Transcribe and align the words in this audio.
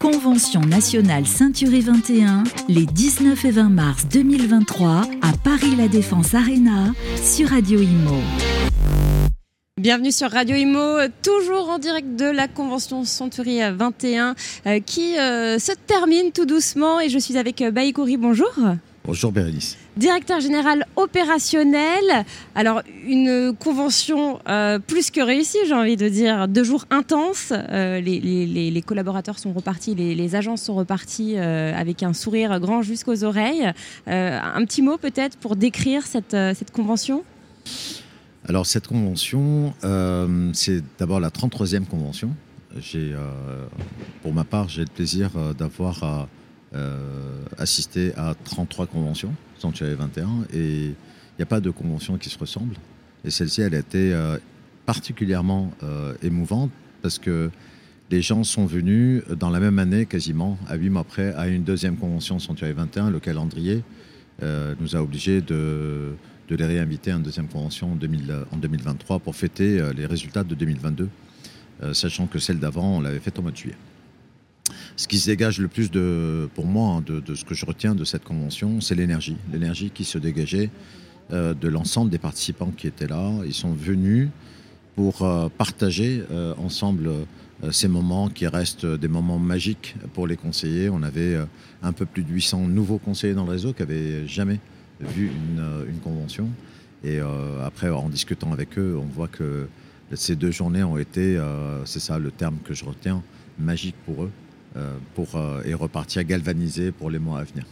Convention 0.00 0.62
nationale 0.62 1.26
Ceinturée 1.26 1.80
21, 1.80 2.44
les 2.68 2.86
19 2.86 3.44
et 3.44 3.50
20 3.50 3.68
mars 3.68 4.06
2023 4.10 5.02
à 5.20 5.32
Paris 5.44 5.76
La 5.76 5.88
Défense 5.88 6.32
Arena 6.34 6.94
sur 7.22 7.50
Radio 7.50 7.80
Imo. 7.80 8.16
Bienvenue 9.78 10.10
sur 10.10 10.30
Radio 10.30 10.56
Imo, 10.56 11.06
toujours 11.22 11.68
en 11.68 11.78
direct 11.78 12.16
de 12.16 12.24
la 12.24 12.48
convention 12.48 13.04
Century 13.04 13.60
21 13.60 14.34
euh, 14.66 14.80
qui 14.80 15.18
euh, 15.18 15.58
se 15.58 15.72
termine 15.86 16.32
tout 16.32 16.46
doucement 16.46 16.98
et 16.98 17.10
je 17.10 17.18
suis 17.18 17.36
avec 17.36 17.60
euh, 17.60 17.70
Baïkouri, 17.70 18.16
bonjour. 18.16 18.52
Bonjour 19.04 19.32
Bérénice. 19.32 19.76
Directeur 19.96 20.40
général 20.40 20.86
opérationnel. 20.96 22.24
Alors, 22.54 22.82
une 23.06 23.54
convention 23.58 24.38
plus 24.86 25.10
que 25.10 25.20
réussie, 25.20 25.58
j'ai 25.66 25.74
envie 25.74 25.96
de 25.96 26.08
dire. 26.08 26.48
Deux 26.48 26.64
jours 26.64 26.84
intenses. 26.90 27.52
les, 27.52 28.84
collaborateurs 28.86 29.38
sont 29.38 29.52
repartis, 29.52 29.94
les, 29.94 30.36
agences 30.36 30.62
sont 30.62 30.74
repartis 30.74 31.38
avec 31.38 32.02
un 32.02 32.12
sourire 32.12 32.60
grand 32.60 32.82
jusqu'aux 32.82 33.24
oreilles. 33.24 33.72
un 34.06 34.64
petit 34.64 34.82
mot 34.82 34.98
peut-être 34.98 35.38
pour 35.38 35.56
décrire 35.56 36.06
cette, 36.06 36.36
cette 36.54 36.70
convention? 36.70 37.24
Alors 38.48 38.66
cette 38.66 38.86
convention, 38.86 39.74
euh, 39.84 40.50
c'est 40.54 40.82
d'abord 40.98 41.20
la 41.20 41.28
33e 41.28 41.84
convention. 41.84 42.34
J'ai, 42.78 43.12
euh, 43.12 43.66
pour 44.22 44.32
ma 44.32 44.44
part, 44.44 44.68
j'ai 44.68 44.82
le 44.82 44.88
plaisir 44.88 45.30
euh, 45.36 45.52
d'avoir 45.52 46.26
assisté 47.58 48.12
à 48.16 48.34
33 48.44 48.86
conventions, 48.86 49.34
Sanctuary 49.58 49.94
21, 49.94 50.28
et 50.52 50.84
il 50.84 50.94
n'y 51.38 51.42
a 51.42 51.46
pas 51.46 51.60
de 51.60 51.70
convention 51.70 52.16
qui 52.16 52.30
se 52.30 52.38
ressemble. 52.38 52.74
Et 53.24 53.30
celle-ci, 53.30 53.62
elle 53.62 53.74
a 53.74 53.78
été 53.78 54.14
particulièrement 54.86 55.72
émouvante 56.22 56.70
parce 57.02 57.18
que 57.18 57.50
les 58.10 58.22
gens 58.22 58.44
sont 58.44 58.66
venus 58.66 59.22
dans 59.38 59.50
la 59.50 59.60
même 59.60 59.78
année, 59.78 60.06
quasiment, 60.06 60.58
à 60.68 60.76
huit 60.76 60.90
mois 60.90 61.02
après, 61.02 61.34
à 61.34 61.48
une 61.48 61.64
deuxième 61.64 61.96
convention 61.96 62.38
Sanctuary 62.38 62.72
21. 62.72 63.10
Le 63.10 63.20
calendrier 63.20 63.82
nous 64.40 64.96
a 64.96 65.00
obligés 65.00 65.40
de 65.40 66.14
les 66.56 66.66
réinviter 66.66 67.12
à 67.12 67.16
une 67.16 67.22
deuxième 67.22 67.48
convention 67.48 67.92
en, 67.92 67.96
2023 67.96 69.18
pour 69.20 69.36
fêter 69.36 69.80
euh, 69.80 69.92
les 69.92 70.06
résultats 70.06 70.44
de 70.44 70.54
2022, 70.54 71.08
euh, 71.82 71.94
sachant 71.94 72.26
que 72.26 72.38
celle 72.38 72.58
d'avant, 72.58 72.96
on 72.96 73.00
l'avait 73.00 73.20
faite 73.20 73.38
au 73.38 73.42
mois 73.42 73.50
de 73.50 73.56
juillet. 73.56 73.76
Ce 75.00 75.08
qui 75.08 75.18
se 75.18 75.30
dégage 75.30 75.58
le 75.58 75.68
plus 75.68 75.90
pour 76.54 76.66
moi 76.66 76.96
hein, 76.96 77.04
de, 77.06 77.34
ce 77.34 77.44
que 77.44 77.54
je 77.54 77.64
retiens 77.64 77.94
de 77.94 78.04
cette 78.04 78.22
convention, 78.22 78.82
c'est 78.82 78.94
l'énergie. 78.94 79.38
L'énergie 79.50 79.90
qui 79.90 80.04
se 80.04 80.18
dégageait 80.18 80.70
euh, 81.32 81.54
de 81.54 81.68
l'ensemble 81.68 82.10
des 82.10 82.18
participants 82.18 82.70
qui 82.76 82.86
étaient 82.86 83.06
là. 83.06 83.32
Ils 83.46 83.54
sont 83.54 83.72
venus 83.72 84.28
pour 84.96 85.26
partager 85.56 86.22
ensemble 86.58 87.10
ces 87.70 87.88
moments 87.88 88.28
qui 88.28 88.46
restent 88.46 88.84
des 88.84 89.08
moments 89.08 89.38
magiques 89.38 89.94
pour 90.12 90.26
les 90.26 90.36
conseillers. 90.36 90.90
On 90.90 91.02
avait 91.02 91.38
un 91.82 91.92
peu 91.94 92.04
plus 92.04 92.22
de 92.22 92.30
800 92.30 92.68
nouveaux 92.68 92.98
conseillers 92.98 93.32
dans 93.32 93.44
le 93.44 93.52
réseau 93.52 93.72
qui 93.72 93.80
n'avaient 93.80 94.26
jamais 94.26 94.60
vu 95.00 95.28
une, 95.28 95.60
euh, 95.60 95.88
une 95.88 95.98
convention. 95.98 96.48
Et 97.02 97.18
euh, 97.18 97.64
après, 97.64 97.88
en 97.88 98.08
discutant 98.08 98.52
avec 98.52 98.78
eux, 98.78 98.98
on 99.00 99.06
voit 99.06 99.28
que 99.28 99.68
ces 100.12 100.36
deux 100.36 100.50
journées 100.50 100.82
ont 100.82 100.98
été, 100.98 101.38
euh, 101.38 101.84
c'est 101.86 102.00
ça 102.00 102.18
le 102.18 102.30
terme 102.30 102.58
que 102.64 102.74
je 102.74 102.84
retiens, 102.84 103.22
magique 103.58 103.94
pour 104.04 104.24
eux, 104.24 104.30
pour, 105.14 105.28
et 105.64 105.74
repartir 105.74 106.24
galvanisés 106.24 106.92
pour 106.92 107.10
les 107.10 107.18
mois 107.18 107.40
à 107.40 107.44
venir. 107.44 107.64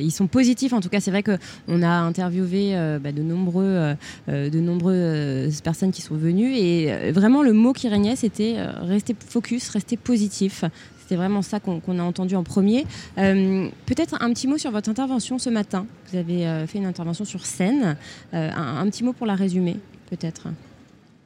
ils 0.00 0.10
sont 0.10 0.26
positifs. 0.26 0.72
En 0.72 0.80
tout 0.80 0.88
cas, 0.88 1.00
c'est 1.00 1.10
vrai 1.10 1.22
qu'on 1.22 1.82
a 1.82 1.88
interviewé 1.88 2.74
bah, 3.02 3.12
de, 3.12 3.22
nombreux, 3.22 3.94
de 4.28 4.60
nombreuses 4.60 5.60
personnes 5.62 5.92
qui 5.92 6.02
sont 6.02 6.16
venues. 6.16 6.54
Et 6.54 7.12
vraiment, 7.12 7.42
le 7.42 7.52
mot 7.52 7.72
qui 7.72 7.88
régnait, 7.88 8.16
c'était 8.16 8.56
rester 8.82 9.16
focus, 9.18 9.70
rester 9.70 9.96
positif. 9.96 10.64
C'est 11.10 11.16
vraiment 11.16 11.42
ça 11.42 11.58
qu'on 11.58 11.98
a 11.98 12.02
entendu 12.04 12.36
en 12.36 12.44
premier. 12.44 12.86
Euh, 13.18 13.68
peut-être 13.86 14.18
un 14.20 14.32
petit 14.32 14.46
mot 14.46 14.58
sur 14.58 14.70
votre 14.70 14.88
intervention 14.88 15.40
ce 15.40 15.50
matin. 15.50 15.84
Vous 16.06 16.16
avez 16.16 16.46
euh, 16.46 16.68
fait 16.68 16.78
une 16.78 16.86
intervention 16.86 17.24
sur 17.24 17.46
scène. 17.46 17.96
Euh, 18.32 18.48
un, 18.54 18.88
petit 18.88 19.02
mot 19.02 19.12
pour 19.12 19.26
la 19.26 19.34
résumer, 19.34 19.76
peut-être. 20.08 20.46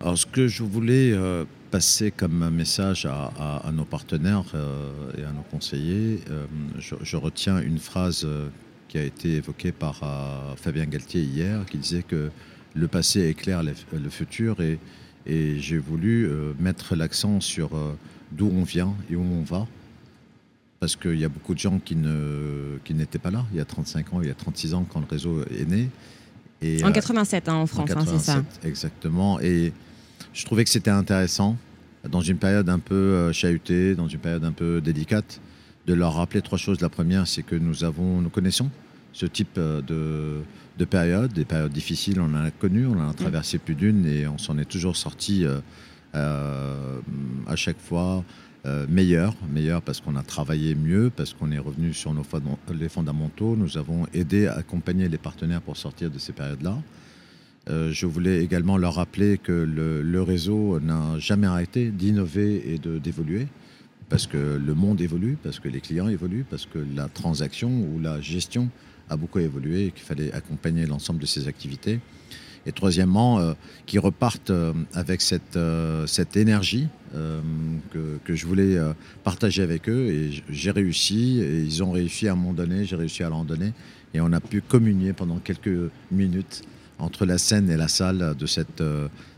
Alors, 0.00 0.16
ce 0.16 0.24
que 0.24 0.48
je 0.48 0.62
voulais 0.62 1.12
passer 1.74 2.12
comme 2.12 2.50
message 2.50 3.04
à, 3.04 3.68
nos 3.72 3.84
partenaires 3.84 4.44
et 5.18 5.24
à 5.24 5.32
nos 5.32 5.42
conseillers, 5.50 6.20
je, 6.78 7.16
retiens 7.16 7.58
une 7.60 7.80
phrase 7.80 8.24
qui 8.86 8.96
a 8.96 9.02
été 9.02 9.32
évoquée 9.38 9.72
par 9.72 9.96
Fabien 10.56 10.84
Galtier 10.84 11.22
hier, 11.22 11.66
qui 11.66 11.78
disait 11.78 12.04
que 12.04 12.30
le 12.74 12.86
passé 12.86 13.26
éclaire 13.26 13.64
le 13.64 14.08
futur 14.08 14.60
et, 14.60 14.78
et 15.26 15.58
j'ai 15.58 15.78
voulu 15.78 16.30
mettre 16.60 16.94
l'accent 16.94 17.40
sur 17.40 17.70
d'où 18.30 18.52
on 18.54 18.62
vient 18.62 18.94
et 19.10 19.16
où 19.16 19.24
on 19.24 19.42
va. 19.42 19.66
Parce 20.78 20.94
qu'il 20.94 21.18
y 21.18 21.24
a 21.24 21.28
beaucoup 21.28 21.54
de 21.54 21.58
gens 21.58 21.80
qui, 21.84 21.96
ne, 21.96 22.78
qui 22.84 22.94
n'étaient 22.94 23.18
pas 23.18 23.32
là 23.32 23.44
il 23.50 23.58
y 23.58 23.60
a 23.60 23.64
35 23.64 24.12
ans, 24.12 24.22
il 24.22 24.28
y 24.28 24.30
a 24.30 24.34
36 24.34 24.74
ans 24.74 24.86
quand 24.88 25.00
le 25.00 25.06
réseau 25.10 25.42
est 25.46 25.68
né. 25.68 25.90
Et, 26.62 26.84
en 26.84 26.92
87 26.92 27.48
euh, 27.48 27.50
hein, 27.50 27.54
en 27.56 27.66
France, 27.66 27.90
hein, 27.90 28.04
c'est 28.06 28.20
ça. 28.20 28.44
Exactement. 28.62 29.40
Et 29.40 29.72
je 30.34 30.44
trouvais 30.44 30.64
que 30.64 30.70
c'était 30.70 30.90
intéressant, 30.90 31.56
dans 32.10 32.20
une 32.20 32.36
période 32.36 32.68
un 32.68 32.80
peu 32.80 32.94
euh, 32.94 33.32
chahutée, 33.32 33.94
dans 33.94 34.08
une 34.08 34.18
période 34.18 34.44
un 34.44 34.52
peu 34.52 34.80
délicate, 34.80 35.40
de 35.86 35.94
leur 35.94 36.14
rappeler 36.14 36.42
trois 36.42 36.58
choses. 36.58 36.80
La 36.80 36.88
première, 36.88 37.26
c'est 37.26 37.42
que 37.42 37.54
nous 37.54 37.84
avons, 37.84 38.20
nous 38.20 38.28
connaissons 38.28 38.70
ce 39.12 39.26
type 39.26 39.56
euh, 39.58 39.80
de, 39.80 40.42
de 40.78 40.84
période, 40.84 41.32
des 41.32 41.44
périodes 41.44 41.72
difficiles, 41.72 42.20
on 42.20 42.34
en 42.34 42.44
a 42.44 42.50
connu, 42.50 42.84
on 42.86 42.98
en 42.98 43.10
a 43.10 43.14
traversé 43.14 43.58
plus 43.58 43.76
d'une 43.76 44.04
et 44.06 44.26
on 44.26 44.38
s'en 44.38 44.58
est 44.58 44.64
toujours 44.64 44.96
sorti 44.96 45.44
euh, 45.44 47.00
à 47.46 47.56
chaque 47.56 47.80
fois 47.80 48.24
meilleur, 48.88 49.34
meilleur 49.52 49.82
parce 49.82 50.00
qu'on 50.00 50.16
a 50.16 50.22
travaillé 50.22 50.74
mieux, 50.74 51.10
parce 51.14 51.34
qu'on 51.34 51.50
est 51.52 51.58
revenu 51.58 51.92
sur 51.92 52.14
nos 52.14 52.24
les 52.72 52.88
fondamentaux. 52.88 53.56
Nous 53.56 53.76
avons 53.76 54.06
aidé 54.14 54.46
à 54.46 54.54
accompagner 54.54 55.06
les 55.06 55.18
partenaires 55.18 55.60
pour 55.60 55.76
sortir 55.76 56.10
de 56.10 56.18
ces 56.18 56.32
périodes-là. 56.32 56.78
Euh, 57.70 57.90
je 57.92 58.06
voulais 58.06 58.42
également 58.44 58.76
leur 58.76 58.94
rappeler 58.94 59.38
que 59.38 59.52
le, 59.52 60.22
réseau 60.22 60.80
n'a 60.80 61.18
jamais 61.18 61.46
arrêté 61.46 61.90
d'innover 61.90 62.74
et 62.74 62.78
d'évoluer, 62.78 63.46
parce 64.08 64.26
que 64.26 64.36
le 64.36 64.74
monde 64.74 65.00
évolue, 65.00 65.38
parce 65.42 65.60
que 65.60 65.68
les 65.68 65.80
clients 65.80 66.08
évoluent, 66.08 66.44
parce 66.48 66.66
que 66.66 66.78
la 66.94 67.08
transaction 67.08 67.70
ou 67.70 68.00
la 68.00 68.20
gestion 68.20 68.68
a 69.08 69.16
beaucoup 69.16 69.38
évolué 69.38 69.86
et 69.86 69.90
qu'il 69.90 70.04
fallait 70.04 70.32
accompagner 70.32 70.86
l'ensemble 70.86 71.20
de 71.20 71.26
ces 71.26 71.48
activités 71.48 72.00
et 72.66 72.72
troisièmement, 72.72 73.40
euh, 73.40 73.52
qui 73.84 73.98
repartent 73.98 74.48
euh, 74.48 74.72
avec 74.94 75.20
cette, 75.20 75.58
cette 76.06 76.36
énergie 76.36 76.88
que, 77.92 78.18
que, 78.24 78.34
je 78.34 78.44
voulais 78.44 78.76
partager 79.22 79.62
avec 79.62 79.88
eux. 79.88 80.08
Et 80.08 80.42
j'ai 80.50 80.72
réussi, 80.72 81.40
et 81.40 81.60
ils 81.60 81.80
ont 81.84 81.92
réussi 81.92 82.26
à 82.26 82.34
moment 82.34 82.52
donné, 82.52 82.84
j'ai 82.84 82.96
réussi 82.96 83.22
à 83.22 83.28
leur 83.28 83.44
donner, 83.44 83.72
et 84.14 84.20
on 84.20 84.32
a 84.32 84.40
pu 84.40 84.62
communier 84.62 85.12
pendant 85.12 85.38
quelques 85.38 85.92
minutes 86.10 86.64
entre 86.98 87.26
la 87.26 87.38
scène 87.38 87.70
et 87.70 87.76
la 87.76 87.88
salle 87.88 88.34
de 88.38 88.46
cette, 88.46 88.82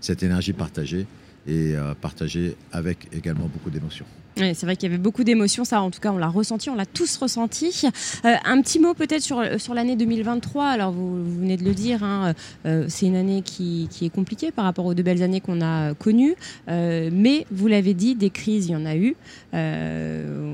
cette 0.01 0.23
énergie 0.23 0.53
partagée, 0.53 1.07
et 1.47 1.75
partagée 2.01 2.57
avec 2.73 3.09
également 3.13 3.47
beaucoup 3.47 3.71
d'émotions. 3.71 4.07
C'est 4.37 4.65
vrai 4.65 4.77
qu'il 4.77 4.91
y 4.91 4.93
avait 4.93 5.03
beaucoup 5.03 5.25
d'émotions, 5.25 5.65
ça 5.65 5.81
en 5.81 5.91
tout 5.91 5.99
cas 5.99 6.13
on 6.13 6.19
l'a 6.19 6.29
ressenti, 6.29 6.69
on 6.69 6.75
l'a 6.75 6.85
tous 6.85 7.17
ressenti. 7.17 7.83
Euh, 8.25 8.35
un 8.45 8.61
petit 8.61 8.79
mot 8.79 8.93
peut-être 8.93 9.23
sur, 9.23 9.43
sur 9.59 9.73
l'année 9.73 9.97
2023, 9.97 10.67
alors 10.67 10.93
vous, 10.93 11.25
venez 11.39 11.57
de 11.57 11.65
le 11.65 11.73
dire, 11.73 12.03
hein, 12.03 12.35
euh, 12.67 12.85
c'est 12.89 13.07
une 13.07 13.17
année 13.17 13.43
qui, 13.43 13.89
qui, 13.91 14.05
est 14.05 14.11
compliquée 14.11 14.51
par 14.51 14.65
rapport 14.65 14.85
aux 14.85 14.95
deux 14.95 15.03
belles 15.03 15.23
années 15.23 15.41
qu'on 15.41 15.63
a 15.63 15.95
connues, 15.95 16.35
euh, 16.69 17.09
mais 17.13 17.47
vous 17.51 17.67
l'avez 17.67 17.95
dit, 17.95 18.15
des 18.15 18.31
crises 18.31 18.67
il 18.67 18.73
y 18.73 18.77
en 18.77 18.85
a 18.85 18.97
eu, 18.97 19.17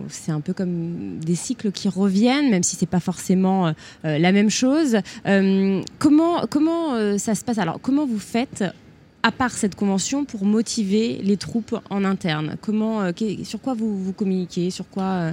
c'est 0.09 0.32
un 0.32 0.41
peu 0.41 0.53
comme 0.53 1.19
des 1.19 1.34
cycles 1.34 1.72
qui 1.72 1.88
reviennent, 1.88 2.50
même 2.50 2.62
si 2.62 2.76
c'est 2.76 2.86
pas 2.86 3.00
forcément 3.00 3.74
la 4.04 4.32
même 4.32 4.50
chose. 4.50 4.98
comment 5.98 6.47
comment 6.48 7.19
ça 7.19 7.34
se 7.34 7.44
passe? 7.44 7.59
Alors 7.59 7.80
comment 7.80 8.06
vous 8.06 8.20
faites 8.20 8.64
à 9.22 9.33
part 9.33 9.53
cette 9.53 9.75
convention, 9.75 10.25
pour 10.25 10.44
motiver 10.44 11.21
les 11.22 11.37
troupes 11.37 11.77
en 11.91 12.05
interne 12.05 12.56
Comment, 12.60 13.03
euh, 13.03 13.12
Sur 13.44 13.60
quoi 13.60 13.75
vous, 13.75 14.03
vous 14.03 14.12
communiquez? 14.12 14.71
Sur 14.71 14.89
quoi 14.89 15.04
euh 15.04 15.33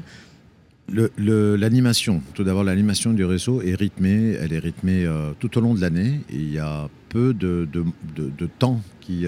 L'animation, 1.17 2.23
tout 2.33 2.43
d'abord, 2.43 2.63
l'animation 2.63 3.13
du 3.13 3.23
réseau 3.23 3.61
est 3.61 3.75
rythmée. 3.75 4.35
Elle 4.41 4.53
est 4.53 4.59
rythmée 4.59 5.05
euh, 5.05 5.33
tout 5.39 5.55
au 5.57 5.61
long 5.61 5.75
de 5.75 5.81
l'année. 5.81 6.21
Il 6.31 6.51
y 6.51 6.57
a 6.57 6.89
peu 7.09 7.33
de, 7.33 7.67
de, 7.71 7.85
de, 8.15 8.45
temps 8.47 8.81
qui, 8.99 9.27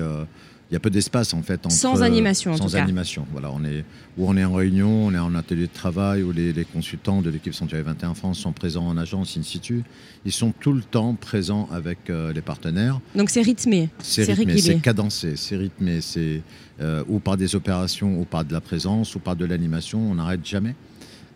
il 0.72 0.76
y 0.76 0.78
a 0.78 0.80
peu 0.80 0.90
d'espace 0.90 1.34
en 1.34 1.42
fait. 1.42 1.70
sans 1.70 2.02
animation, 2.02 2.54
en 2.54 2.58
sans 2.58 2.78
animation. 2.78 3.28
Voilà, 3.34 3.52
on 3.52 3.62
est 3.66 3.84
où 4.18 4.30
on 4.30 4.38
est 4.38 4.46
en 4.46 4.54
réunion, 4.54 5.08
on 5.08 5.14
est 5.14 5.20
en 5.20 5.36
atelier 5.36 5.68
de 5.68 5.74
travail, 5.74 6.24
où 6.24 6.32
les, 6.32 6.54
consultants 6.64 7.22
de 7.22 7.30
l'équipe 7.30 7.54
Sanctuary 7.54 7.84
21 7.84 8.14
France 8.14 8.40
sont 8.40 8.54
présents 8.54 8.88
en 8.88 8.96
agence 8.96 9.36
in 9.38 9.44
situ. 9.44 9.84
Ils 10.24 10.32
sont 10.32 10.54
tout 10.58 10.72
le 10.72 10.82
temps 10.82 11.14
présents 11.16 11.68
avec 11.74 12.10
euh, 12.10 12.32
les 12.32 12.40
partenaires. 12.40 13.02
Donc 13.16 13.30
c'est 13.30 13.42
rythmé, 13.42 13.90
c'est 14.00 14.24
rythmé, 14.32 14.58
c'est 14.60 14.80
cadencé, 14.80 15.36
c'est 15.36 15.58
rythmé, 15.58 16.00
c'est 16.00 16.42
euh, 16.80 17.04
ou 17.10 17.20
par 17.20 17.36
des 17.36 17.54
opérations, 17.54 18.18
ou 18.18 18.24
par 18.24 18.46
de 18.46 18.54
la 18.54 18.62
présence, 18.62 19.14
ou 19.16 19.20
par 19.20 19.36
de 19.36 19.44
l'animation. 19.44 20.00
On 20.00 20.16
n'arrête 20.16 20.46
jamais. 20.46 20.76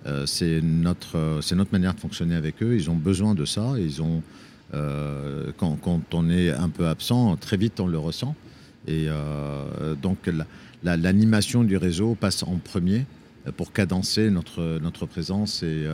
Euh, 0.05 0.25
c'est 0.25 0.61
notre, 0.61 1.39
c'est 1.41 1.55
notre 1.55 1.73
manière 1.73 1.93
de 1.93 1.99
fonctionner 1.99 2.35
avec 2.35 2.63
eux. 2.63 2.73
Ils 2.73 2.89
ont 2.89 2.95
besoin 2.95 3.35
de 3.35 3.43
ça. 3.43 3.73
Ils 3.77 4.01
ont 4.01 4.23
quand, 5.57 5.77
quand 5.81 6.01
on 6.13 6.29
est 6.29 6.51
un 6.51 6.67
peu 6.67 6.87
absent, 6.87 7.37
très 7.37 7.55
vite 7.55 7.79
on 7.79 7.87
le 7.87 7.97
ressent. 7.97 8.35
Et 8.87 9.05
euh, 9.07 9.95
donc 9.95 10.29
l'animation 10.83 11.63
du 11.63 11.77
réseau 11.77 12.15
passe 12.15 12.43
en 12.43 12.57
premier 12.57 13.05
pour 13.57 13.73
cadencer 13.73 14.29
notre, 14.29 14.79
notre 14.81 15.05
présence 15.05 15.61
et 15.63 15.85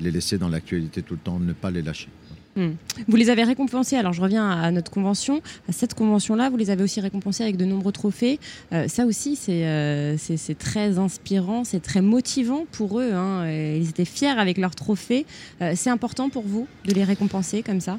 les 0.00 0.10
laisser 0.10 0.38
dans 0.38 0.48
l'actualité 0.48 1.02
tout 1.02 1.14
le 1.14 1.20
temps, 1.20 1.38
ne 1.38 1.52
pas 1.52 1.70
les 1.70 1.82
lâcher. 1.82 2.08
Hmm. 2.56 2.74
Vous 3.08 3.16
les 3.16 3.30
avez 3.30 3.42
récompensés, 3.42 3.96
alors 3.96 4.12
je 4.12 4.20
reviens 4.20 4.48
à 4.48 4.70
notre 4.70 4.90
convention, 4.90 5.42
à 5.68 5.72
cette 5.72 5.94
convention-là, 5.94 6.50
vous 6.50 6.56
les 6.56 6.70
avez 6.70 6.84
aussi 6.84 7.00
récompensés 7.00 7.42
avec 7.42 7.56
de 7.56 7.64
nombreux 7.64 7.90
trophées. 7.90 8.38
Euh, 8.72 8.86
ça 8.86 9.06
aussi, 9.06 9.36
euh, 9.48 10.16
c'est 10.18 10.58
très 10.58 10.98
inspirant, 10.98 11.64
c'est 11.64 11.80
très 11.80 12.00
motivant 12.00 12.64
pour 12.70 13.00
eux. 13.00 13.12
Hein. 13.12 13.48
Ils 13.50 13.88
étaient 13.88 14.04
fiers 14.04 14.28
avec 14.28 14.58
leurs 14.58 14.76
trophées. 14.76 15.26
Euh, 15.62 15.72
c'est 15.74 15.90
important 15.90 16.28
pour 16.28 16.44
vous 16.44 16.68
de 16.84 16.92
les 16.92 17.04
récompenser 17.04 17.62
comme 17.62 17.80
ça? 17.80 17.98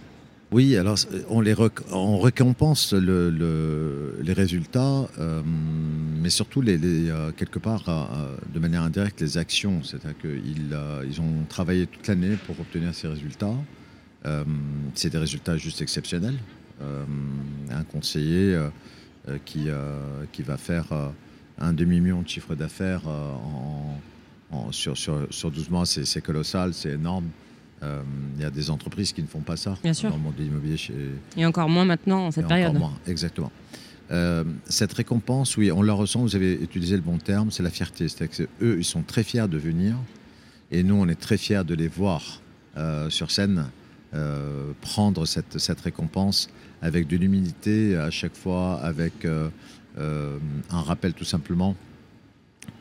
Oui, 0.56 0.78
alors 0.78 0.98
on, 1.28 1.42
les 1.42 1.54
on 1.92 2.18
récompense 2.18 2.94
les 2.94 4.34
résultats, 4.34 5.10
mais 6.22 6.30
surtout 6.30 6.62
les, 6.62 6.80
quelque 7.36 7.60
part 7.60 7.84
de 8.54 8.60
manière 8.60 8.84
indirecte 8.84 9.20
les 9.20 9.38
actions. 9.38 9.84
C'est-à-dire 9.84 10.18
qu'ils 10.18 10.78
ils 11.10 11.20
ont 11.20 11.44
travaillé 11.50 11.88
toute 11.88 12.08
l'année 12.08 12.38
pour 12.48 12.58
obtenir 12.58 12.96
ces 12.96 13.10
résultats. 13.10 13.54
Euh, 14.26 14.46
c'est 14.94 15.10
des 15.10 15.18
résultats 15.18 15.58
juste 15.58 15.82
exceptionnels. 15.82 16.38
Euh, 16.82 17.04
un 17.70 17.84
conseiller 17.84 18.56
euh, 18.56 18.70
qui, 19.44 19.68
qui 20.32 20.42
va 20.42 20.56
faire 20.56 20.86
un 21.58 21.74
demi-million 21.74 22.22
de 22.22 22.30
chiffre 22.30 22.56
d'affaires 22.56 23.02
sur, 24.72 24.96
sur, 24.98 25.52
12 25.52 25.70
mois, 25.70 25.86
c'est 25.86 26.22
colossal, 26.22 26.74
c'est 26.74 26.92
énorme. 26.92 27.26
Il 28.36 28.42
y 28.42 28.46
a 28.46 28.50
des 28.50 28.70
entreprises 28.70 29.14
qui 29.14 29.22
ne 29.22 29.28
font 29.28 29.42
pas 29.42 29.58
ça 29.58 29.78
Bien 29.84 29.94
sûr. 29.94 30.10
dans 30.10 30.18
le 30.18 30.22
monde 30.22 30.36
de 30.36 30.44
l'immobilier. 30.44 30.78
Et 31.38 31.46
encore 31.46 31.70
moins 31.70 31.86
maintenant, 31.86 32.28
en 32.28 32.32
cette 32.32 32.48
période. 32.48 32.76
Encore 32.76 32.90
moins, 32.90 33.00
exactement. 33.08 33.52
cette 34.66 34.94
récompense, 34.94 35.58
oui, 35.58 35.72
on 35.72 35.82
la 35.82 35.94
ressent, 35.94 36.22
vous 36.22 36.36
avez 36.36 36.54
utilisé 36.54 36.96
le 36.96 37.02
bon 37.02 37.18
terme, 37.18 37.52
c'est 37.52 37.64
la 37.64 37.70
fierté. 37.70 38.08
C'est-à-dire 38.08 38.48
qu'eux, 38.60 38.78
ils 38.78 38.86
sont 38.86 39.04
très 39.04 39.24
fiers 39.24 39.48
de 39.48 39.58
venir 39.58 39.96
et 40.72 40.84
nous, 40.84 40.96
on 40.96 41.08
est 41.08 41.20
très 41.20 41.38
fiers 41.38 41.64
de 41.64 41.76
les 41.76 41.88
voir 41.88 42.42
sur 43.10 43.32
scène 43.32 43.66
euh, 44.16 44.72
prendre 44.80 45.26
cette, 45.26 45.58
cette, 45.58 45.82
récompense 45.82 46.50
avec 46.82 47.06
de 47.08 47.18
l'humilité 47.18 47.98
à 47.98 48.12
chaque 48.12 48.36
fois, 48.36 48.76
avec 48.76 49.26
euh, 49.26 49.50
euh, 49.98 50.38
un 50.70 50.82
rappel 50.82 51.14
tout 51.14 51.26
simplement 51.26 51.76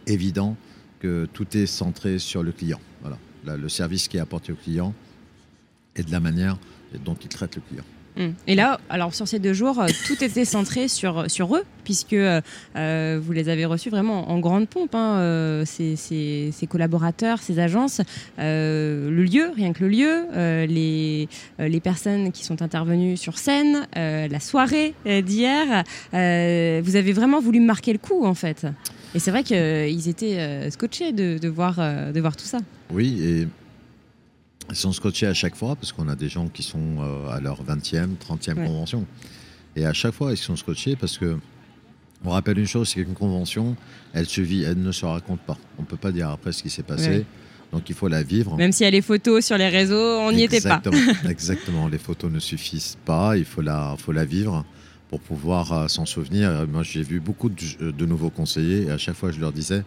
évident 0.07 0.57
que 1.01 1.27
tout 1.33 1.57
est 1.57 1.67
centré 1.67 2.21
sur 2.21 2.45
le 2.45 2.53
client. 2.53 2.79
Voilà. 3.01 3.19
Le 3.45 3.69
service 3.69 4.09
qui 4.09 4.17
est 4.17 4.21
apporté 4.21 4.53
au 4.53 4.57
client 4.57 4.95
et 5.97 6.03
de 6.03 6.11
la 6.11 6.21
manière 6.21 6.59
dont 7.05 7.15
il 7.15 7.29
traite 7.29 7.57
le 7.57 7.63
client. 7.63 7.85
Mm. 8.17 8.29
Et 8.47 8.55
là, 8.55 8.81
alors 8.89 9.15
sur 9.15 9.27
ces 9.27 9.39
deux 9.39 9.53
jours, 9.53 9.81
euh, 9.81 9.87
tout 10.07 10.23
était 10.23 10.45
centré 10.45 10.89
sur, 10.89 11.31
sur 11.31 11.55
eux, 11.57 11.65
puisque 11.83 12.13
euh, 12.13 12.41
euh, 12.77 13.21
vous 13.23 13.33
les 13.33 13.49
avez 13.49 13.65
reçus 13.65 13.91
vraiment 13.91 14.31
en 14.31 14.39
grande 14.39 14.69
pompe, 14.69 14.95
hein, 14.95 15.63
ces, 15.67 15.97
ces, 15.97 16.67
collaborateurs, 16.69 17.41
ces 17.41 17.59
agences, 17.59 18.01
le 18.39 19.23
lieu, 19.23 19.51
rien 19.55 19.73
que 19.73 19.85
le 19.85 19.89
lieu, 19.89 20.67
les, 20.67 21.29
les 21.59 21.81
personnes 21.81 22.33
qui 22.33 22.45
sont 22.45 22.63
intervenues 22.63 23.17
sur 23.17 23.39
scène, 23.39 23.87
la 23.95 24.41
soirée 24.41 24.95
d'hier. 25.05 25.85
vous 26.13 26.97
avez 26.97 27.13
vraiment 27.13 27.41
voulu 27.41 27.61
marquer 27.61 27.93
le 27.93 27.99
coup, 27.99 28.25
en 28.25 28.35
fait. 28.35 28.67
Et 29.15 29.19
c'est 29.19 29.31
vrai 29.31 29.45
qu'ils 29.45 30.09
étaient 30.09 30.71
scotchés 30.71 31.13
de, 31.13 31.39
de, 31.39 31.49
voir, 31.49 31.77
de 31.77 32.21
voir 32.21 32.37
tout 32.37 32.47
ça. 32.47 32.59
Oui, 32.91 33.23
et 33.23 33.49
ils 34.71 34.77
sont 34.77 34.93
scotchés 34.93 35.27
à 35.27 35.35
chaque 35.35 35.57
fois 35.57 35.77
parce 35.77 35.93
qu'on 35.93 36.09
a 36.09 36.17
des 36.17 36.29
gens 36.29 36.49
qui 36.49 36.63
sont 36.63 36.97
euh, 37.01 37.29
à 37.29 37.41
leur 37.41 37.63
20e, 37.63 38.17
30e 38.17 38.55
convention. 38.55 39.07
Et 39.77 39.85
à 39.85 39.93
chaque 39.93 40.15
fois, 40.15 40.33
ils 40.33 40.37
sont 40.37 40.57
scotchés 40.57 40.97
parce 40.97 41.19
que 41.19 41.37
on 42.25 42.31
rappelle 42.31 42.59
une 42.59 42.67
chose, 42.67 42.89
c'est 42.89 43.05
qu'une 43.05 43.15
convention, 43.15 43.77
elle 44.15 44.27
se 44.27 44.41
vit, 44.41 44.63
elle 44.63 44.81
ne 44.81 44.93
se 44.93 45.05
raconte 45.05 45.41
pas. 45.41 45.59
On 45.79 45.83
ne 45.83 45.87
peut 45.87 45.99
pas 45.99 46.11
dire 46.11 46.31
après 46.31 46.53
ce 46.53 46.63
qui 46.63 46.71
s'est 46.71 46.83
passé. 46.83 47.27
Donc 47.71 47.91
il 47.91 47.95
faut 47.95 48.09
la 48.09 48.23
vivre. 48.23 48.57
Même 48.57 48.73
s'il 48.73 48.85
y 48.85 48.87
a 48.87 48.91
les 48.91 49.03
photos 49.03 49.45
sur 49.45 49.59
les 49.59 49.69
réseaux, 49.69 50.21
on 50.21 50.33
n'y 50.33 50.45
était 50.45 50.61
pas. 50.61 50.81
exactement, 51.29 51.89
les 51.93 51.99
photos 51.99 52.31
ne 52.31 52.39
suffisent 52.39 52.97
pas, 53.05 53.37
il 53.37 53.45
faut 53.45 53.61
la, 53.61 53.97
faut 53.99 54.13
la 54.13 54.25
vivre 54.25 54.65
pour 55.15 55.21
pouvoir 55.21 55.73
euh, 55.73 55.89
s'en 55.89 56.07
souvenir. 56.07 56.67
Moi 56.67 56.83
j'ai 56.83 57.03
vu 57.03 57.21
beaucoup 57.21 57.49
de, 57.49 57.93
de, 57.93 58.07
nouveaux 58.07 58.31
conseillers 58.31 58.87
et 58.87 58.91
à 58.91 58.99
chaque 58.99 59.15
fois 59.15 59.31
je 59.31 59.39
leur 59.39 59.53
disais, 59.53 59.85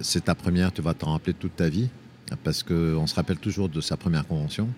c'est 0.00 0.24
ta 0.24 0.34
première, 0.36 0.72
tu 0.72 0.80
vas 0.80 0.94
t'en 0.94 1.12
rappeler 1.12 1.34
toute 1.34 1.56
ta 1.56 1.68
vie 1.68 1.88
parce 2.44 2.62
qu'on 2.62 3.06
se 3.06 3.14
rappelle 3.16 3.38
toujours 3.38 3.68
de 3.68 3.80
sa 3.80 3.96
première 3.96 4.26
convention. 4.26 4.68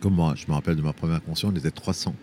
Comme 0.00 0.14
moi, 0.14 0.34
je 0.36 0.46
me 0.46 0.52
rappelle 0.52 0.76
de 0.76 0.82
ma 0.82 0.92
première 0.92 1.20
convention, 1.20 1.48
on 1.48 1.56
était 1.56 1.70
300. 1.70 2.14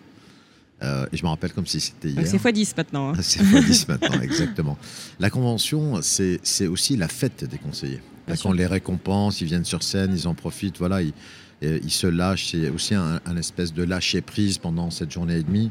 Euh, 0.83 1.05
et 1.11 1.17
je 1.17 1.23
me 1.23 1.29
rappelle 1.29 1.51
comme 1.51 1.65
si 1.65 1.81
c'était 1.81 2.09
hier. 2.09 2.27
C'est 2.27 2.37
x10 2.37 2.73
maintenant. 2.77 3.09
Hein. 3.13 3.17
C'est 3.21 3.41
x10 3.41 3.85
maintenant, 3.89 4.21
exactement. 4.21 4.77
La 5.19 5.29
convention, 5.29 5.99
c'est 6.01 6.67
aussi 6.67 6.95
la 6.95 7.07
fête 7.09 7.43
des 7.43 7.57
conseillers. 7.57 8.01
Parce 8.27 8.45
on 8.45 8.53
les 8.53 8.65
récompense, 8.65 9.41
ils 9.41 9.47
viennent 9.47 9.65
sur 9.65 9.83
scène, 9.83 10.13
ils 10.13 10.27
en 10.27 10.33
profitent, 10.33 10.79
voilà, 10.79 11.01
ils, 11.01 11.13
ils 11.61 11.91
se 11.91 12.07
lâchent. 12.07 12.51
C'est 12.51 12.69
aussi 12.69 12.95
un, 12.95 13.19
espèce 13.37 13.73
de 13.73 13.83
lâcher 13.83 14.21
prise 14.21 14.57
pendant 14.57 14.89
cette 14.89 15.11
journée 15.11 15.37
et 15.37 15.43
demie. 15.43 15.69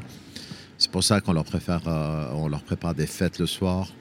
C'est 0.77 0.91
pour 0.91 1.03
ça 1.03 1.21
qu'on 1.21 1.33
leur, 1.33 1.45
préfère, 1.45 1.81
euh, 1.87 2.29
on 2.33 2.47
leur 2.47 2.63
prépare 2.63 2.93
des 2.95 3.07
fêtes 3.07 3.39
le 3.39 3.45
soir. 3.45 3.93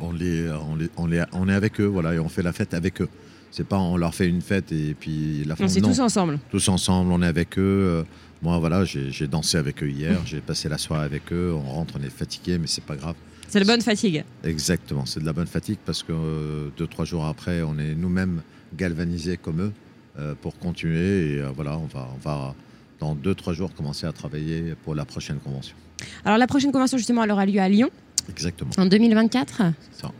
On, 0.00 0.12
les, 0.12 0.50
on, 0.50 0.76
les, 0.76 0.88
on, 0.96 1.06
les, 1.06 1.22
on 1.32 1.48
est 1.48 1.54
avec 1.54 1.80
eux, 1.80 1.86
voilà, 1.86 2.14
et 2.14 2.18
on 2.18 2.28
fait 2.28 2.42
la 2.42 2.52
fête 2.52 2.74
avec 2.74 3.00
eux. 3.00 3.08
C'est 3.56 3.62
pas 3.62 3.78
on 3.78 3.96
leur 3.96 4.12
fait 4.16 4.26
une 4.26 4.40
fête 4.40 4.72
et 4.72 4.96
puis 4.98 5.44
la 5.44 5.54
fin. 5.54 5.68
C'est 5.68 5.80
tous 5.80 6.00
ensemble. 6.00 6.40
Tous 6.50 6.68
ensemble, 6.68 7.12
on 7.12 7.22
est 7.22 7.26
avec 7.26 7.56
eux. 7.56 7.62
Euh, 7.62 8.02
moi, 8.42 8.58
voilà, 8.58 8.84
j'ai 8.84 9.28
dansé 9.28 9.56
avec 9.58 9.80
eux 9.84 9.88
hier, 9.88 10.20
j'ai 10.26 10.40
passé 10.40 10.68
la 10.68 10.76
soirée 10.76 11.04
avec 11.04 11.32
eux. 11.32 11.54
On 11.54 11.70
rentre, 11.70 11.94
on 11.96 12.02
est 12.02 12.10
fatigué, 12.10 12.58
mais 12.58 12.66
c'est 12.66 12.82
pas 12.82 12.96
grave. 12.96 13.14
C'est 13.48 13.60
la 13.60 13.64
bonne 13.64 13.80
fatigue. 13.80 14.24
Exactement, 14.42 15.06
c'est 15.06 15.20
de 15.20 15.24
la 15.24 15.32
bonne 15.32 15.46
fatigue 15.46 15.78
parce 15.86 16.02
que 16.02 16.10
euh, 16.10 16.70
deux, 16.76 16.88
trois 16.88 17.04
jours 17.04 17.26
après, 17.26 17.62
on 17.62 17.78
est 17.78 17.94
nous-mêmes 17.94 18.42
galvanisés 18.76 19.36
comme 19.36 19.60
eux 19.60 19.72
euh, 20.18 20.34
pour 20.42 20.58
continuer. 20.58 21.34
Et 21.34 21.42
voilà, 21.54 21.78
on 21.78 21.86
va, 21.86 22.08
on 22.12 22.18
va 22.18 22.56
dans 22.98 23.14
deux, 23.14 23.36
trois 23.36 23.52
jours 23.52 23.72
commencer 23.72 24.04
à 24.04 24.12
travailler 24.12 24.74
pour 24.82 24.96
la 24.96 25.04
prochaine 25.04 25.38
convention. 25.38 25.76
Alors, 26.24 26.38
la 26.38 26.48
prochaine 26.48 26.72
convention, 26.72 26.98
justement, 26.98 27.22
elle 27.22 27.30
aura 27.30 27.46
lieu 27.46 27.60
à 27.60 27.68
Lyon. 27.68 27.90
Exactement. 28.28 28.72
En 28.78 28.86
2024 28.86 29.62
C'est 29.92 30.02
ça. 30.02 30.10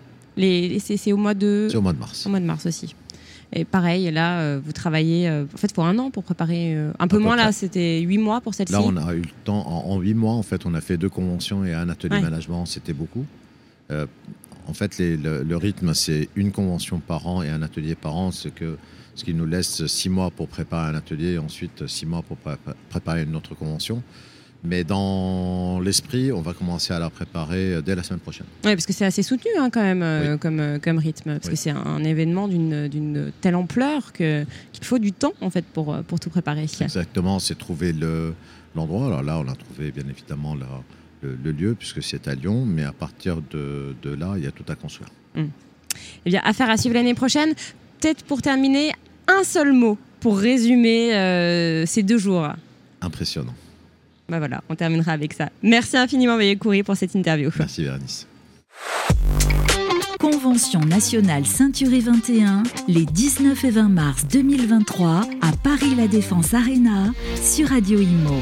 C'est 0.96 1.12
au 1.12 1.16
mois 1.16 1.34
de. 1.34 1.66
C'est 1.68 1.76
au 1.76 1.82
mois 1.82 1.92
de 1.92 1.98
mars. 1.98 2.26
Au 2.26 2.30
mois 2.30 2.40
de 2.40 2.46
mars 2.46 2.66
aussi. 2.66 2.94
Et 3.52 3.64
pareil, 3.64 4.10
là, 4.10 4.40
euh, 4.40 4.60
vous 4.64 4.72
travaillez 4.72 5.28
euh, 5.28 5.44
en 5.52 5.56
fait 5.56 5.72
pour 5.72 5.84
un 5.84 5.98
an 5.98 6.10
pour 6.10 6.24
préparer 6.24 6.74
euh, 6.74 6.92
un 6.98 7.08
peu 7.08 7.18
moins 7.18 7.36
là, 7.36 7.52
c'était 7.52 8.00
huit 8.00 8.18
mois 8.18 8.40
pour 8.40 8.54
celle-ci. 8.54 8.72
Là, 8.72 8.80
on 8.82 8.96
a 8.96 9.14
eu 9.14 9.20
le 9.20 9.44
temps 9.44 9.66
en 9.66 9.98
huit 10.00 10.14
mois. 10.14 10.34
En 10.34 10.42
fait, 10.42 10.66
on 10.66 10.74
a 10.74 10.80
fait 10.80 10.96
deux 10.96 11.08
conventions 11.08 11.64
et 11.64 11.72
un 11.72 11.88
atelier 11.88 12.20
management. 12.20 12.66
C'était 12.66 12.92
beaucoup. 12.92 13.24
en 13.90 14.74
fait, 14.74 14.98
le, 14.98 15.56
rythme, 15.56 15.94
c'est 15.94 16.28
une 16.34 16.52
convention 16.52 16.98
par 17.00 17.26
an 17.26 17.42
et 17.42 17.48
un 17.48 17.62
atelier 17.62 17.94
par 17.94 18.16
an, 18.16 18.30
ce 18.30 18.48
que 18.48 18.76
ce 19.16 19.22
qui 19.22 19.32
nous 19.32 19.46
laisse 19.46 19.86
six 19.86 20.08
mois 20.08 20.32
pour 20.32 20.48
préparer 20.48 20.88
un 20.88 20.96
atelier 20.96 21.34
et 21.34 21.38
ensuite 21.38 21.86
six 21.86 22.04
mois 22.04 22.22
pour 22.22 22.36
préparer 22.90 23.22
une 23.22 23.36
autre 23.36 23.54
convention. 23.54 24.02
Mais 24.64 24.82
dans 24.82 25.78
l'esprit, 25.80 26.32
on 26.32 26.40
va 26.40 26.54
commencer 26.54 26.94
à 26.94 26.98
la 26.98 27.10
préparer 27.10 27.74
euh, 27.74 27.82
dès 27.82 27.94
la 27.94 28.02
semaine 28.02 28.20
prochaine. 28.20 28.46
Oui, 28.64 28.72
parce 28.72 28.86
que 28.86 28.94
c'est 28.94 29.04
assez 29.04 29.22
soutenu 29.22 29.50
hein, 29.58 29.68
quand 29.68 29.82
même 29.82 30.02
euh, 30.02 30.38
comme, 30.38 30.58
euh, 30.58 30.78
comme 30.78 30.96
rythme. 30.96 31.34
Parce 31.34 31.50
que 31.50 31.56
c'est 31.56 31.70
un 31.70 32.02
événement 32.02 32.48
d'une 32.48 33.30
telle 33.42 33.56
ampleur 33.56 34.14
qu'il 34.14 34.46
faut 34.80 34.98
du 34.98 35.12
temps 35.12 35.34
en 35.42 35.50
fait 35.50 35.66
pour, 35.66 35.94
pour 36.04 36.18
tout 36.18 36.30
préparer. 36.30 36.66
Exactement, 36.80 37.38
c'est 37.38 37.58
trouver 37.58 37.94
l'endroit. 38.74 39.06
Alors 39.06 39.22
là, 39.22 39.38
on 39.38 39.48
a 39.48 39.54
trouvé 39.54 39.90
bien 39.90 40.04
évidemment 40.08 40.54
le, 40.54 41.36
le, 41.42 41.52
lieu 41.52 41.74
puisque 41.78 42.02
c'est 42.02 42.26
à 42.26 42.34
Lyon. 42.34 42.64
Mais 42.64 42.84
à 42.84 42.92
partir 42.92 43.42
de, 43.50 43.94
de, 44.02 44.14
là, 44.14 44.32
il 44.38 44.44
y 44.44 44.46
a 44.46 44.50
tout 44.50 44.64
à 44.68 44.76
construire. 44.76 45.10
Hum. 45.36 45.50
Eh 46.24 46.30
bien, 46.30 46.40
affaire 46.42 46.70
à 46.70 46.78
suivre 46.78 46.94
l'année 46.94 47.14
prochaine. 47.14 47.52
Peut-être 48.00 48.24
pour 48.24 48.40
terminer, 48.40 48.92
un 49.28 49.44
seul 49.44 49.72
mot 49.72 49.98
pour 50.20 50.38
résumer 50.38 51.84
ces 51.86 52.02
deux 52.02 52.18
jours. 52.18 52.48
Impressionnant. 53.02 53.54
Bah 54.28 54.38
voilà, 54.38 54.62
on 54.68 54.74
terminera 54.74 55.12
avec 55.12 55.34
ça. 55.34 55.50
Merci 55.62 55.96
infiniment, 55.96 56.36
Veillez 56.36 56.56
Coury, 56.56 56.82
pour 56.82 56.96
cette 56.96 57.14
interview. 57.14 57.50
Merci, 57.58 57.84
Bernice. 57.84 58.26
Convention 60.18 60.80
nationale 60.80 61.44
Ceinturée 61.44 62.00
21, 62.00 62.62
les 62.88 63.04
19 63.04 63.64
et 63.64 63.70
20 63.70 63.88
mars 63.90 64.26
2023 64.32 65.20
à 65.42 65.52
Paris 65.62 65.94
La 65.96 66.08
Défense 66.08 66.54
Arena 66.54 67.12
sur 67.42 67.68
Radio 67.68 68.00
Imo. 68.00 68.40